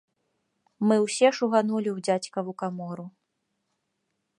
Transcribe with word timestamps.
Мы 0.91 0.95
ўсе 1.05 1.27
шуганулі 1.41 1.89
ў 1.93 1.99
дзядзькаву 2.09 2.51
камору. 2.63 3.05